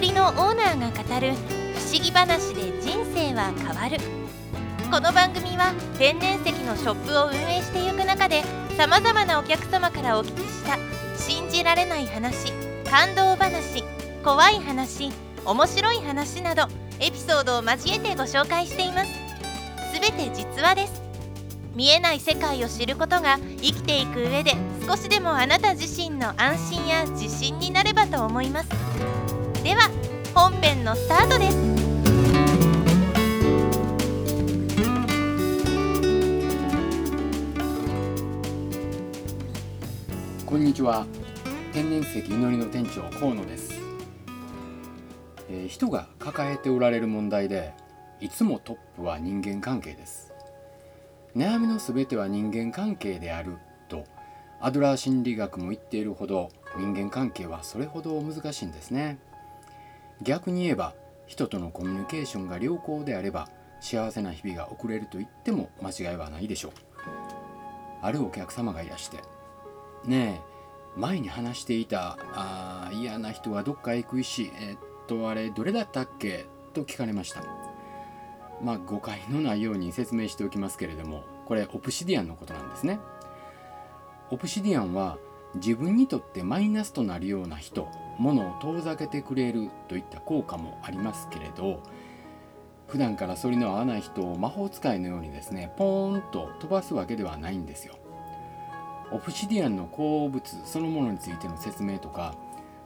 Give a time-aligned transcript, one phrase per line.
[0.00, 1.34] りのオーナーが語る
[1.74, 3.98] 不思議話で人生は変わる。
[4.90, 8.42] この番組は天然石のショップを運営していく中で
[8.76, 10.78] さまざまなお客様からお聞きした
[11.16, 12.52] 信じられない話
[12.90, 13.84] 感動話
[14.24, 15.12] 怖い話
[15.44, 16.66] 面白い話など
[16.98, 19.12] エピソードを交えてご紹介しています。
[19.94, 21.02] すべて実話です。
[21.74, 24.54] 見えない世界を知ることが生きていく上で
[24.86, 29.39] 少しでもあなた自身の安心や自信になればと思います。
[29.62, 29.90] では
[30.34, 31.56] 本編のスタートです。
[40.46, 41.06] こんにちは。
[41.74, 43.74] 天然石祈りの店長河野です、
[45.50, 47.74] えー人が抱えておられる問題で
[48.18, 50.32] いつもトップは人間関係です。
[51.36, 53.58] 悩みのすべては人間関係である
[53.90, 54.06] と
[54.58, 59.18] アドラー心理学も言っているほど人間関係はそれほど難しいんですね。
[60.22, 60.94] 逆に言えば
[61.26, 63.48] 人とのコミュニケーションが良好であれば
[63.80, 66.72] 幸せな日々が送れると言っても間違いはないでしょう。
[68.02, 69.18] あるお客様がいらして
[70.04, 70.50] ねえ
[70.96, 76.46] 前に話していたあ嫌な人はどっかへ行く石えっとあれどれだったっけ？
[76.72, 77.42] と聞かれました。
[78.62, 83.00] まあ誤解のないように説明しておきますけれどもこれオプシディアンのことなんですね。
[84.30, 85.18] オプシディアンは
[85.56, 91.82] 自分にとってマイナスとなるような人物を遠ざけてくれるといった効果もありますけれど
[92.86, 97.94] 普段から反りの合わない人を魔法使いのようにですねポーンと飛ばすわけではないんですよ。
[99.12, 102.36] オプシディアンの鉱物そのものについての説明とか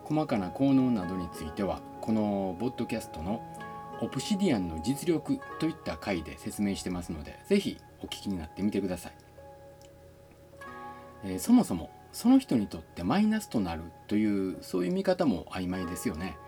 [0.05, 3.43] 細かな効能などについてはこのボッドキャストの
[4.01, 9.13] オプシディアンの実力といった回で説明してますのでぜひお聞きになってみてください、
[11.25, 16.39] えーそもそもその人にとってマイナスとなるというそういう見方も曖昧ですよね。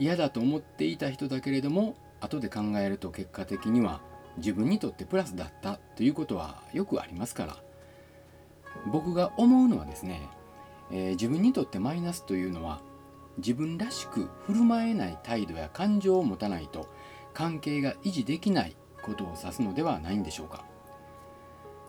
[0.00, 4.00] 嫌だと思っていた人だけれども後で考えると結果的には
[4.38, 7.56] 自分にとってプラスだったということはよくありますから。
[8.90, 10.28] 僕が思うのはですね、
[10.90, 12.80] えー自分にとってマイナスというのは
[13.38, 16.88] 自分らしく振る舞えない態度や感情を持たないと
[17.32, 20.64] 関係が維持できないことを指すのではないんでしょうか。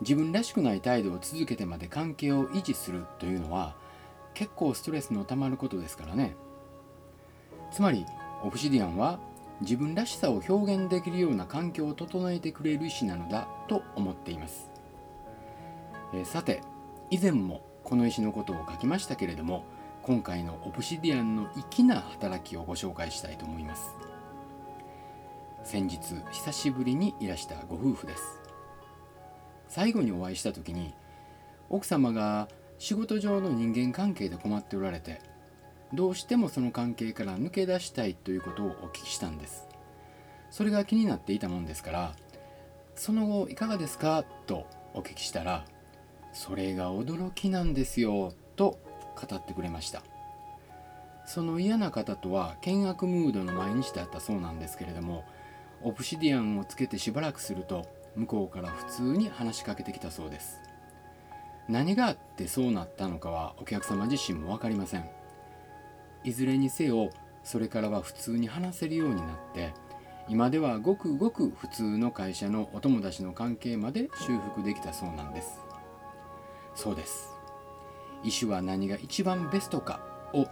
[0.00, 3.74] 自分らしくない態度を続けてまで関係を維持するというのは
[4.34, 6.36] 結構ストレスのたまることですからね。
[7.72, 8.04] つまり
[8.42, 9.18] オブシディアンは
[9.60, 14.70] 自分らしさを表現できるような環境を整えてくれる石なのだと思っています、
[16.14, 16.60] えさて
[17.10, 19.64] 以前もこの石のことを書きましたけれども
[20.02, 23.94] 今回のオブシディアンの粋な働きをご紹介したいと思います。
[25.64, 25.98] 先日
[26.30, 28.45] 久しぶりにいらしたご夫婦です。
[29.68, 30.94] 最後にお会いした時に
[31.68, 35.20] 奥様が仕事上の人間関係で困っておられて
[35.92, 39.68] どうしてもその関係から抜け出したいということをお聞きしたんです。
[40.50, 42.12] それが気になっていたもんですから
[42.94, 45.64] その後いかがですかとお聞きしたら
[46.32, 48.78] それが驚きなんですよと
[49.16, 50.02] 語ってくれました。
[51.26, 55.24] その嫌な方とは険悪ムードの毎日だったそうなんですけれども
[55.82, 57.84] オプシディアンをつけてしばらくすると
[58.16, 60.60] 向こうから普通に話しかけてきたそうです。
[61.68, 65.08] 何があってそうなったのかはお客様自身も分かりません。
[66.24, 67.10] いずれにせよ
[67.44, 69.72] それからは普通に話せるようになって
[70.28, 75.60] 今ではごくごく普通の会社のお友達の関係まで修復できたそうなんです。
[76.74, 77.30] そうです。
[78.24, 80.00] 医師は何が一番ベストか
[80.32, 80.46] を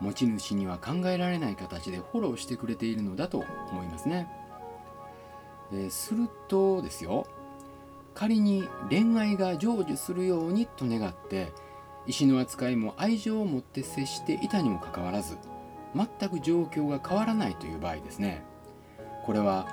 [0.00, 4.28] 持ち主には考えられない形でフォローしてくれているのだと思いますね、
[5.74, 7.26] えするとですよ
[8.14, 11.52] 仮に恋愛が成就するようにと願って
[12.06, 15.38] 石の扱いも愛情を持って接していたにもかかわらず
[15.94, 18.42] 全く状況が変わらないという場合ですね。
[19.24, 19.68] これは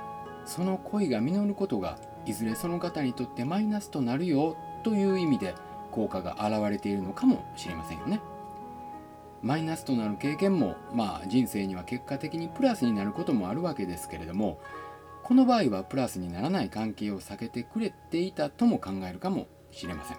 [0.46, 5.56] その恋が実ることがいずれその方にとってマイナスとなるよという意味で
[5.92, 8.22] 効果が現れているのかもしれませんよね。
[9.42, 14.60] マイナスとなる経験もまあ人生には結果的にプラスになることもあるわけですけれども
[15.30, 20.18] この場合はプラスにならない関係を避けてくれていたとも考えるかもしれません。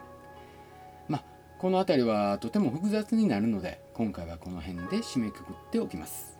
[1.09, 1.25] まあ
[1.59, 6.39] この辺りはとても複雑になるので今回はこの辺で締めくくっておきます。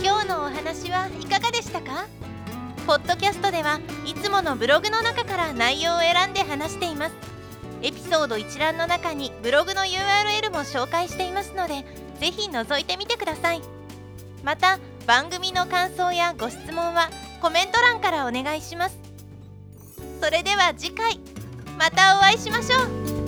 [0.00, 2.06] 今日のお話はいかがでしたか？
[2.86, 7.29] ポッドキャストではいつものブログの中から内容を選んで話しています。
[7.82, 11.84] エピソード一覧の中にブログの URL も紹介していますので
[12.18, 13.62] ぜひ覗いてみてください。
[14.44, 17.10] また番組の感想やご質問は
[17.40, 18.98] コメント欄からお願いします。
[20.20, 21.18] それでは次回
[21.78, 23.19] またお会いしましょう。